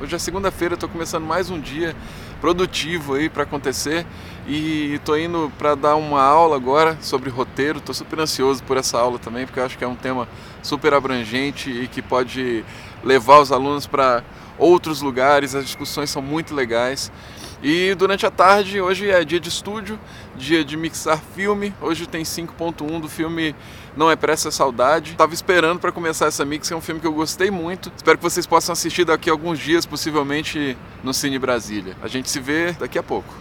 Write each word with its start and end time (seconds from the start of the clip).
Hoje 0.00 0.14
é 0.14 0.18
segunda-feira, 0.18 0.74
estou 0.74 0.88
começando 0.88 1.24
mais 1.24 1.50
um 1.50 1.58
dia 1.58 1.92
produtivo 2.40 3.14
aí 3.14 3.28
para 3.28 3.42
acontecer 3.42 4.06
e 4.46 4.94
estou 4.94 5.18
indo 5.18 5.50
para 5.58 5.74
dar 5.74 5.96
uma 5.96 6.22
aula 6.22 6.54
agora 6.54 6.96
sobre 7.00 7.28
roteiro. 7.30 7.78
Estou 7.78 7.92
super 7.92 8.20
ansioso 8.20 8.62
por 8.62 8.76
essa 8.76 8.96
aula 8.96 9.18
também, 9.18 9.44
porque 9.44 9.58
eu 9.58 9.64
acho 9.64 9.76
que 9.76 9.82
é 9.82 9.88
um 9.88 9.96
tema 9.96 10.28
super 10.62 10.94
abrangente 10.94 11.68
e 11.68 11.88
que 11.88 12.00
pode 12.00 12.64
levar 13.02 13.40
os 13.40 13.50
alunos 13.50 13.88
para 13.88 14.22
outros 14.58 15.00
lugares. 15.00 15.54
As 15.54 15.64
discussões 15.64 16.10
são 16.10 16.20
muito 16.20 16.54
legais. 16.54 17.10
E 17.62 17.94
durante 17.94 18.24
a 18.24 18.30
tarde, 18.30 18.80
hoje 18.80 19.10
é 19.10 19.24
dia 19.24 19.40
de 19.40 19.48
estúdio, 19.48 19.98
dia 20.36 20.64
de 20.64 20.76
mixar 20.76 21.20
filme. 21.34 21.74
Hoje 21.80 22.06
tem 22.06 22.22
5.1 22.22 23.00
do 23.00 23.08
filme 23.08 23.54
Não 23.96 24.10
é 24.10 24.14
Pressa 24.14 24.48
é 24.48 24.50
Saudade. 24.50 25.14
Tava 25.16 25.34
esperando 25.34 25.80
para 25.80 25.90
começar 25.90 26.26
essa 26.26 26.44
mix, 26.44 26.70
é 26.70 26.76
um 26.76 26.80
filme 26.80 27.00
que 27.00 27.06
eu 27.06 27.12
gostei 27.12 27.50
muito. 27.50 27.90
Espero 27.96 28.16
que 28.16 28.22
vocês 28.22 28.46
possam 28.46 28.72
assistir 28.72 29.04
daqui 29.04 29.28
a 29.28 29.32
alguns 29.32 29.58
dias, 29.58 29.84
possivelmente 29.84 30.76
no 31.02 31.12
Cine 31.12 31.38
Brasília. 31.38 31.96
A 32.00 32.06
gente 32.06 32.30
se 32.30 32.38
vê 32.38 32.72
daqui 32.72 32.98
a 32.98 33.02
pouco. 33.02 33.34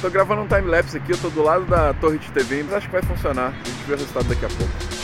Tô 0.00 0.08
gravando 0.08 0.40
um 0.40 0.48
time-lapse 0.48 0.96
aqui, 0.96 1.12
eu 1.12 1.18
tô 1.18 1.28
do 1.28 1.42
lado 1.42 1.66
da 1.66 1.92
torre 1.92 2.16
de 2.16 2.30
TV, 2.30 2.62
mas 2.62 2.72
acho 2.72 2.86
que 2.86 2.92
vai 2.92 3.02
funcionar. 3.02 3.48
A 3.48 3.68
gente 3.68 3.84
vê 3.86 3.92
o 3.92 3.96
resultado 3.98 4.28
daqui 4.28 4.46
a 4.46 4.48
pouco. 4.48 4.99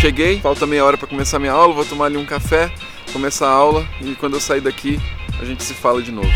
Cheguei, 0.00 0.40
falta 0.40 0.66
meia 0.66 0.84
hora 0.84 0.96
para 0.96 1.06
começar 1.06 1.38
minha 1.38 1.52
aula, 1.52 1.74
vou 1.74 1.84
tomar 1.84 2.06
ali 2.06 2.16
um 2.16 2.24
café, 2.24 2.72
começar 3.12 3.48
a 3.48 3.52
aula 3.52 3.86
e 4.00 4.14
quando 4.14 4.34
eu 4.34 4.40
sair 4.40 4.60
daqui 4.60 4.98
a 5.40 5.44
gente 5.44 5.62
se 5.62 5.74
fala 5.74 6.00
de 6.02 6.10
novo. 6.10 6.30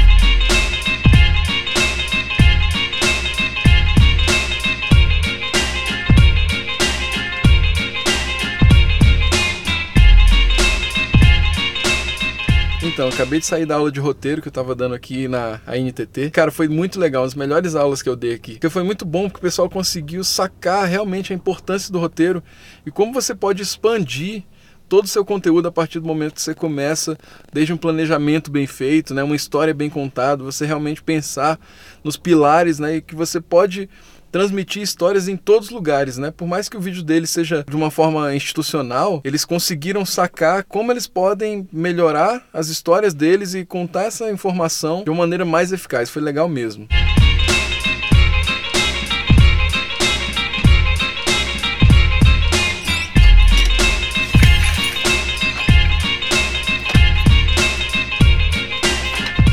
Então, 12.95 13.09
acabei 13.09 13.40
de 13.40 13.46
sair 13.46 13.66
da 13.66 13.74
aula 13.74 13.90
de 13.90 13.98
roteiro 13.98 14.40
que 14.40 14.46
eu 14.46 14.52
tava 14.52 14.73
dando 14.73 14.95
aqui 14.95 15.26
na 15.26 15.60
NTT. 15.66 16.30
Cara, 16.30 16.52
foi 16.52 16.68
muito 16.68 16.96
legal, 17.01 17.24
as 17.24 17.34
melhores 17.34 17.74
aulas 17.74 18.01
que 18.01 18.09
eu 18.09 18.14
dei 18.14 18.34
aqui. 18.34 18.52
Porque 18.52 18.70
foi 18.70 18.84
muito 18.84 19.04
bom 19.04 19.24
porque 19.24 19.38
o 19.38 19.42
pessoal 19.42 19.68
conseguiu 19.68 20.23
sacar 20.23 20.86
realmente 20.86 21.32
a 21.32 21.36
importância 21.36 21.92
do 21.92 21.98
roteiro 21.98 22.40
e 22.86 22.92
como 22.92 23.12
você 23.12 23.34
pode 23.34 23.60
expandir 23.60 24.45
todo 24.88 25.06
o 25.06 25.09
seu 25.09 25.24
conteúdo 25.24 25.66
a 25.66 25.73
partir 25.73 25.98
do 25.98 26.06
momento 26.06 26.34
que 26.34 26.42
você 26.42 26.54
começa, 26.54 27.18
desde 27.52 27.73
um 27.73 27.76
planejamento 27.76 28.48
bem 28.48 28.64
feito, 28.64 29.12
né, 29.12 29.24
uma 29.24 29.34
história 29.34 29.74
bem 29.74 29.90
contada, 29.90 30.45
você 30.45 30.64
realmente 30.64 31.02
pensar 31.02 31.58
nos 32.04 32.16
pilares, 32.16 32.79
né, 32.79 32.96
e 32.96 33.02
que 33.02 33.16
você 33.16 33.40
pode 33.40 33.90
transmitir 34.35 34.82
histórias 34.82 35.29
em 35.29 35.37
todos 35.37 35.68
os 35.68 35.73
lugares, 35.73 36.18
né? 36.18 36.32
Por 36.32 36.49
mais 36.49 36.68
que 36.68 36.77
o 36.77 36.80
vídeo 36.80 37.04
deles 37.04 37.30
seja 37.30 37.65
de 37.71 37.77
uma 37.77 37.88
forma 37.88 38.35
institucional, 38.35 39.21
eles 39.23 39.45
conseguiram 39.45 40.04
sacar 40.04 40.65
como 40.65 40.91
eles 40.91 41.07
podem 41.07 41.68
melhorar 41.73 42.45
as 42.52 42.66
histórias 42.66 43.15
deles 43.15 43.54
e 43.54 43.65
contar 43.65 44.07
essa 44.07 44.29
informação 44.32 45.04
de 45.04 45.10
uma 45.10 45.21
maneira 45.21 45.45
mais 45.45 45.73
eficaz. 45.73 46.10
Foi 46.10 46.21
legal 46.21 46.49
mesmo. 46.49 46.88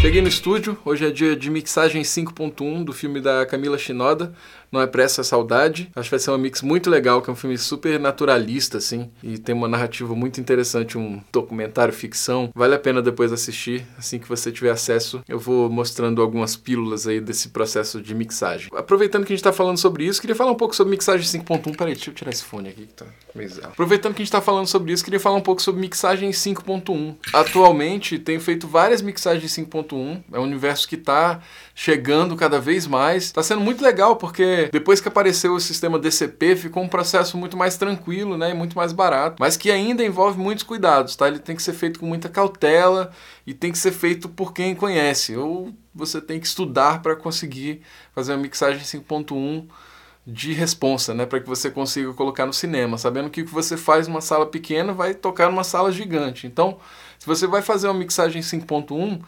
Cheguei 0.01 0.19
no 0.19 0.27
estúdio, 0.27 0.75
hoje 0.83 1.05
é 1.05 1.11
dia 1.11 1.35
de 1.35 1.47
mixagem 1.51 2.01
5.1 2.01 2.83
do 2.83 2.91
filme 2.91 3.21
da 3.21 3.45
Camila 3.45 3.77
Shinoda, 3.77 4.33
Não 4.71 4.81
é 4.81 4.87
Pressa, 4.87 5.21
é 5.21 5.23
Saudade. 5.23 5.91
Acho 5.95 6.09
que 6.09 6.15
vai 6.15 6.19
ser 6.19 6.31
uma 6.31 6.39
mix 6.39 6.63
muito 6.63 6.89
legal, 6.89 7.21
que 7.21 7.29
é 7.29 7.33
um 7.33 7.35
filme 7.35 7.55
super 7.55 7.99
naturalista, 7.99 8.79
assim, 8.79 9.11
e 9.21 9.37
tem 9.37 9.53
uma 9.53 9.67
narrativa 9.67 10.15
muito 10.15 10.41
interessante, 10.41 10.97
um 10.97 11.21
documentário 11.31 11.93
ficção. 11.93 12.49
Vale 12.55 12.73
a 12.73 12.79
pena 12.79 12.99
depois 12.99 13.31
assistir, 13.31 13.85
assim 13.95 14.17
que 14.17 14.27
você 14.27 14.51
tiver 14.51 14.71
acesso, 14.71 15.21
eu 15.29 15.37
vou 15.37 15.69
mostrando 15.69 16.19
algumas 16.19 16.55
pílulas 16.55 17.05
aí 17.05 17.21
desse 17.21 17.49
processo 17.49 18.01
de 18.01 18.15
mixagem. 18.15 18.69
Aproveitando 18.75 19.23
que 19.23 19.33
a 19.33 19.35
gente 19.35 19.43
tá 19.43 19.53
falando 19.53 19.77
sobre 19.77 20.03
isso, 20.03 20.19
queria 20.19 20.35
falar 20.35 20.49
um 20.49 20.55
pouco 20.55 20.75
sobre 20.75 20.89
mixagem 20.89 21.27
5.1. 21.41 21.77
Peraí, 21.77 21.93
deixa 21.93 22.09
eu 22.09 22.15
tirar 22.15 22.31
esse 22.31 22.43
fone 22.43 22.69
aqui 22.69 22.87
que 22.87 22.93
tá 22.93 23.05
meio 23.35 23.51
Aproveitando 23.63 24.15
que 24.15 24.23
a 24.23 24.25
gente 24.25 24.33
tá 24.33 24.41
falando 24.41 24.65
sobre 24.65 24.93
isso, 24.93 25.03
queria 25.03 25.19
falar 25.19 25.35
um 25.35 25.41
pouco 25.41 25.61
sobre 25.61 25.79
mixagem 25.79 26.31
5.1. 26.31 27.17
Atualmente, 27.31 28.17
tenho 28.17 28.41
feito 28.41 28.67
várias 28.67 29.03
mixagens 29.03 29.51
5.1 29.55 29.90
é 30.31 30.39
um 30.39 30.43
universo 30.43 30.87
que 30.87 30.95
está 30.95 31.41
chegando 31.75 32.35
cada 32.35 32.59
vez 32.59 32.87
mais. 32.87 33.23
Está 33.23 33.43
sendo 33.43 33.61
muito 33.61 33.83
legal 33.83 34.15
porque 34.15 34.69
depois 34.71 35.01
que 35.01 35.07
apareceu 35.07 35.53
o 35.53 35.59
sistema 35.59 35.99
DCP 35.99 36.55
ficou 36.55 36.83
um 36.83 36.87
processo 36.87 37.37
muito 37.37 37.57
mais 37.57 37.77
tranquilo, 37.77 38.37
né, 38.37 38.51
e 38.51 38.53
muito 38.53 38.75
mais 38.75 38.91
barato, 38.91 39.37
mas 39.39 39.57
que 39.57 39.71
ainda 39.71 40.03
envolve 40.03 40.39
muitos 40.39 40.63
cuidados, 40.63 41.15
tá? 41.15 41.27
Ele 41.27 41.39
tem 41.39 41.55
que 41.55 41.63
ser 41.63 41.73
feito 41.73 41.99
com 41.99 42.05
muita 42.05 42.29
cautela 42.29 43.11
e 43.45 43.53
tem 43.53 43.71
que 43.71 43.77
ser 43.77 43.91
feito 43.91 44.29
por 44.29 44.53
quem 44.53 44.75
conhece. 44.75 45.35
Ou 45.35 45.73
você 45.93 46.21
tem 46.21 46.39
que 46.39 46.47
estudar 46.47 47.01
para 47.01 47.15
conseguir 47.15 47.81
fazer 48.13 48.33
uma 48.33 48.41
mixagem 48.41 48.81
5.1 48.81 49.67
de 50.25 50.53
responsa, 50.53 51.13
né, 51.13 51.25
para 51.25 51.39
que 51.39 51.47
você 51.47 51.71
consiga 51.71 52.13
colocar 52.13 52.45
no 52.45 52.53
cinema, 52.53 52.97
sabendo 52.97 53.29
que 53.29 53.41
o 53.41 53.45
que 53.45 53.51
você 53.51 53.75
faz 53.75 54.07
numa 54.07 54.21
sala 54.21 54.45
pequena 54.45 54.93
vai 54.93 55.13
tocar 55.13 55.49
numa 55.49 55.63
sala 55.63 55.91
gigante. 55.91 56.45
Então, 56.45 56.77
se 57.17 57.25
você 57.25 57.47
vai 57.47 57.61
fazer 57.61 57.87
uma 57.87 57.95
mixagem 57.95 58.41
5.1, 58.41 59.19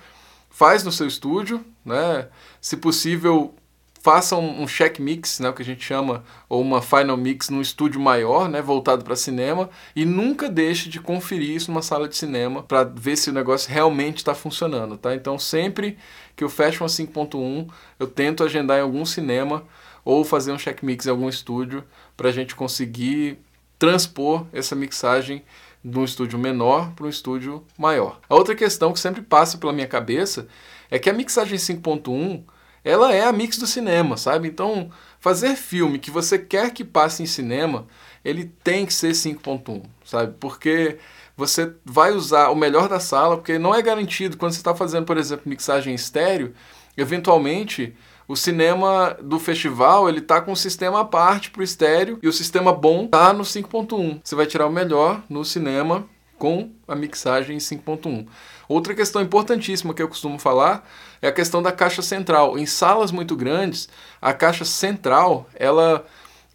faz 0.53 0.83
no 0.83 0.91
seu 0.91 1.07
estúdio, 1.07 1.65
né? 1.83 2.27
Se 2.61 2.77
possível, 2.77 3.55
faça 3.99 4.37
um, 4.37 4.61
um 4.61 4.67
check 4.67 4.99
mix, 4.99 5.39
né, 5.39 5.49
o 5.49 5.53
que 5.53 5.63
a 5.63 5.65
gente 5.65 5.83
chama, 5.83 6.23
ou 6.47 6.61
uma 6.61 6.79
final 6.79 7.17
mix 7.17 7.49
num 7.49 7.59
estúdio 7.59 7.99
maior, 7.99 8.47
né, 8.47 8.61
voltado 8.61 9.03
para 9.03 9.15
cinema, 9.15 9.69
e 9.95 10.05
nunca 10.05 10.47
deixe 10.47 10.89
de 10.89 10.99
conferir 10.99 11.49
isso 11.55 11.71
numa 11.71 11.81
sala 11.81 12.07
de 12.07 12.15
cinema 12.15 12.61
para 12.61 12.83
ver 12.83 13.15
se 13.15 13.31
o 13.31 13.33
negócio 13.33 13.71
realmente 13.71 14.17
está 14.17 14.35
funcionando, 14.35 14.95
tá? 14.95 15.15
Então 15.15 15.39
sempre 15.39 15.97
que 16.35 16.43
eu 16.43 16.49
fecho 16.49 16.83
uma 16.83 16.89
5.1, 16.89 17.67
eu 17.97 18.05
tento 18.07 18.43
agendar 18.43 18.77
em 18.77 18.81
algum 18.81 19.05
cinema 19.05 19.63
ou 20.05 20.23
fazer 20.23 20.51
um 20.51 20.57
check 20.57 20.83
mix 20.83 21.07
em 21.07 21.09
algum 21.09 21.27
estúdio 21.27 21.83
para 22.15 22.29
a 22.29 22.31
gente 22.31 22.55
conseguir 22.55 23.39
transpor 23.79 24.45
essa 24.53 24.75
mixagem 24.75 25.43
de 25.83 25.99
um 25.99 26.03
estúdio 26.03 26.39
menor 26.39 26.91
para 26.93 27.05
um 27.05 27.09
estúdio 27.09 27.65
maior. 27.77 28.19
A 28.29 28.35
outra 28.35 28.55
questão 28.55 28.93
que 28.93 28.99
sempre 28.99 29.21
passa 29.21 29.57
pela 29.57 29.73
minha 29.73 29.87
cabeça 29.87 30.47
é 30.89 30.97
que 30.97 31.09
a 31.09 31.13
mixagem 31.13 31.57
5.1 31.57 32.43
ela 32.83 33.13
é 33.13 33.23
a 33.23 33.31
mix 33.31 33.57
do 33.57 33.65
cinema, 33.65 34.17
sabe? 34.17 34.47
Então, 34.47 34.91
fazer 35.19 35.55
filme 35.55 35.97
que 35.97 36.11
você 36.11 36.37
quer 36.37 36.71
que 36.71 36.83
passe 36.83 37.23
em 37.23 37.25
cinema, 37.25 37.87
ele 38.25 38.45
tem 38.63 38.85
que 38.85 38.93
ser 38.93 39.11
5.1, 39.11 39.83
sabe? 40.03 40.35
Porque 40.39 40.97
você 41.35 41.73
vai 41.85 42.11
usar 42.11 42.49
o 42.49 42.55
melhor 42.55 42.89
da 42.89 42.99
sala, 42.99 43.37
porque 43.37 43.57
não 43.57 43.73
é 43.73 43.81
garantido 43.81 44.37
quando 44.37 44.51
você 44.51 44.59
está 44.59 44.75
fazendo, 44.75 45.05
por 45.05 45.17
exemplo, 45.17 45.49
mixagem 45.49 45.95
estéreo, 45.95 46.53
eventualmente 46.97 47.95
o 48.27 48.35
cinema 48.35 49.17
do 49.21 49.39
festival, 49.39 50.07
ele 50.07 50.21
tá 50.21 50.41
com 50.41 50.51
um 50.51 50.55
sistema 50.55 51.01
à 51.01 51.05
parte 51.05 51.51
pro 51.51 51.63
estéreo 51.63 52.19
e 52.21 52.27
o 52.27 52.33
sistema 52.33 52.71
bom 52.71 53.07
tá 53.07 53.33
no 53.33 53.43
5.1. 53.43 54.21
Você 54.23 54.35
vai 54.35 54.45
tirar 54.45 54.67
o 54.67 54.71
melhor 54.71 55.21
no 55.29 55.43
cinema 55.43 56.07
com 56.37 56.71
a 56.87 56.95
mixagem 56.95 57.57
5.1. 57.57 58.27
Outra 58.67 58.93
questão 58.93 59.21
importantíssima 59.21 59.93
que 59.93 60.01
eu 60.01 60.07
costumo 60.07 60.39
falar 60.39 60.87
é 61.21 61.27
a 61.27 61.31
questão 61.31 61.61
da 61.61 61.71
caixa 61.71 62.01
central. 62.01 62.57
Em 62.57 62.65
salas 62.65 63.11
muito 63.11 63.35
grandes, 63.35 63.87
a 64.21 64.33
caixa 64.33 64.65
central, 64.65 65.47
ela 65.55 66.05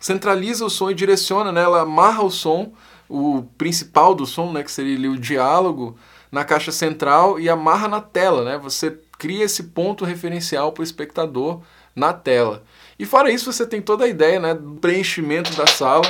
centraliza 0.01 0.65
o 0.65 0.71
som 0.71 0.91
e 0.91 0.95
direciona, 0.95 1.53
né? 1.53 1.63
ela 1.63 1.83
amarra 1.83 2.23
o 2.23 2.31
som, 2.31 2.73
o 3.09 3.45
principal 3.57 4.15
do 4.15 4.27
som, 4.27 4.53
né, 4.53 4.63
que 4.63 4.71
seria 4.71 5.11
o 5.11 5.19
diálogo, 5.19 5.97
na 6.31 6.45
caixa 6.45 6.71
central 6.71 7.41
e 7.41 7.49
amarra 7.49 7.89
na 7.89 8.01
tela, 8.01 8.45
né? 8.45 8.59
Você 8.59 8.99
cria 9.19 9.45
esse 9.45 9.65
ponto 9.65 10.05
referencial 10.05 10.73
para 10.73 10.81
o 10.81 10.85
espectador 10.85 11.61
na 11.95 12.13
tela. 12.13 12.63
E 12.99 13.05
fora 13.05 13.31
isso, 13.31 13.53
você 13.53 13.67
tem 13.67 13.83
toda 13.83 14.05
a 14.05 14.09
ideia 14.09 14.39
né, 14.39 14.55
do 14.55 14.77
preenchimento 14.77 15.55
da 15.57 15.67
sala. 15.67 16.05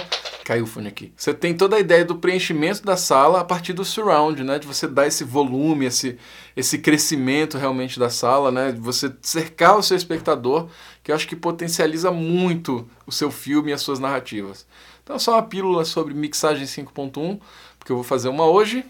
Caiu 0.45 0.65
o 0.65 0.67
fone 0.67 0.88
aqui. 0.88 1.12
Você 1.17 1.35
tem 1.35 1.55
toda 1.55 1.77
a 1.77 1.81
ideia 1.81 2.05
do 2.05 2.17
preenchimento 2.17 2.82
da 2.82 2.97
sala 2.97 3.41
a 3.41 3.44
partir 3.44 3.73
do 3.73 3.85
surround, 3.85 4.43
né? 4.43 4.59
De 4.59 4.67
você 4.67 4.87
dar 4.87 5.06
esse 5.06 5.23
volume, 5.23 5.85
esse, 5.85 6.19
esse 6.56 6.79
crescimento 6.79 7.59
realmente 7.59 7.99
da 7.99 8.09
sala, 8.09 8.50
né? 8.50 8.73
De 8.73 8.81
você 8.81 9.12
cercar 9.21 9.77
o 9.77 9.82
seu 9.82 9.97
espectador, 9.97 10.69
que 11.03 11.11
eu 11.11 11.15
acho 11.15 11.29
que 11.29 11.37
potencializa 11.37 12.11
muito 12.11 12.88
o 13.06 13.12
seu 13.12 13.31
filme 13.31 13.71
e 13.71 13.75
as 13.75 13.82
suas 13.82 13.99
narrativas. 13.99 14.67
Então, 15.05 15.19
só 15.19 15.32
uma 15.32 15.43
pílula 15.43 15.85
sobre 15.85 16.15
mixagem 16.15 16.65
5.1, 16.65 17.38
porque 17.79 17.93
eu 17.93 17.97
vou 17.97 18.05
fazer 18.05 18.29
uma 18.29 18.47
hoje. 18.47 18.85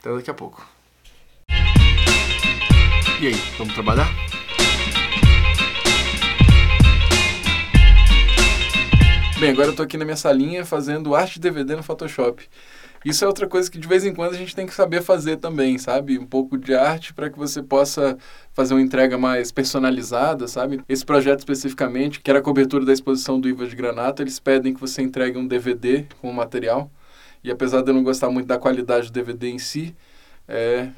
Até 0.00 0.14
daqui 0.14 0.30
a 0.30 0.34
pouco. 0.34 0.64
E 3.22 3.26
aí, 3.26 3.34
vamos 3.58 3.74
trabalhar? 3.74 4.08
Bem, 9.38 9.50
agora 9.50 9.68
eu 9.68 9.76
tô 9.76 9.82
aqui 9.82 9.98
na 9.98 10.06
minha 10.06 10.16
salinha 10.16 10.64
fazendo 10.64 11.14
arte 11.14 11.38
DVD 11.38 11.76
no 11.76 11.82
Photoshop. 11.82 12.48
Isso 13.04 13.22
é 13.22 13.28
outra 13.28 13.46
coisa 13.46 13.70
que 13.70 13.78
de 13.78 13.86
vez 13.86 14.06
em 14.06 14.14
quando 14.14 14.32
a 14.32 14.38
gente 14.38 14.56
tem 14.56 14.64
que 14.64 14.72
saber 14.72 15.02
fazer 15.02 15.36
também, 15.36 15.76
sabe? 15.76 16.18
Um 16.18 16.24
pouco 16.24 16.56
de 16.56 16.74
arte 16.74 17.12
para 17.12 17.28
que 17.28 17.38
você 17.38 17.62
possa 17.62 18.16
fazer 18.54 18.72
uma 18.72 18.80
entrega 18.80 19.18
mais 19.18 19.52
personalizada, 19.52 20.48
sabe? 20.48 20.80
Esse 20.88 21.04
projeto 21.04 21.40
especificamente, 21.40 22.20
que 22.20 22.30
era 22.30 22.38
a 22.38 22.42
cobertura 22.42 22.86
da 22.86 22.92
exposição 22.92 23.38
do 23.38 23.50
Iva 23.50 23.66
de 23.66 23.76
Granata, 23.76 24.22
eles 24.22 24.40
pedem 24.40 24.72
que 24.72 24.80
você 24.80 25.02
entregue 25.02 25.36
um 25.36 25.46
DVD 25.46 26.06
com 26.22 26.30
o 26.30 26.32
material. 26.32 26.90
E 27.44 27.50
apesar 27.50 27.82
de 27.82 27.90
eu 27.90 27.94
não 27.94 28.02
gostar 28.02 28.30
muito 28.30 28.46
da 28.46 28.56
qualidade 28.56 29.08
do 29.08 29.12
DVD 29.12 29.50
em 29.50 29.58
si, 29.58 29.94
é 30.48 30.88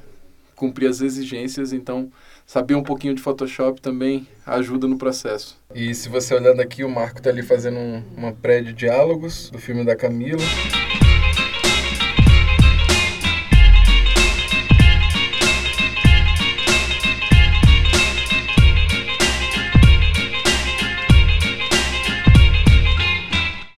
cumprir 0.63 0.89
as 0.89 1.01
exigências, 1.01 1.73
então 1.73 2.09
saber 2.47 2.77
um 2.77 2.85
pouquinho 2.85 3.17
de 3.17 3.21
Photoshop 3.21 3.81
também 3.81 4.29
ajuda 4.47 4.87
no 4.87 4.97
processo. 4.97 5.59
E 5.75 5.93
se 5.93 6.09
você 6.09 6.37
olhando 6.37 6.61
aqui, 6.61 6.85
o 6.85 6.89
Marco 6.89 7.19
está 7.19 7.31
ali 7.31 7.43
fazendo 7.43 7.79
um, 7.79 8.01
uma 8.17 8.33
pré 8.33 8.61
de 8.61 8.73
diálogos 8.73 9.51
do 9.51 9.59
filme 9.59 9.85
da 9.85 9.97
Camila. 9.97 10.41